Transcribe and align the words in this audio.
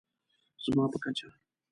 زما 0.65 0.85
په 0.91 0.97
کچه 1.03 1.27